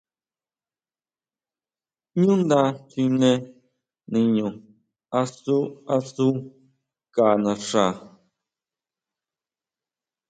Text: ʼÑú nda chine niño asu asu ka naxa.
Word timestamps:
ʼÑú 2.13 2.31
nda 2.41 2.59
chine 2.89 3.31
niño 4.11 4.47
asu 5.19 5.55
asu 5.95 6.27
ka 7.15 7.25
naxa. 7.43 7.85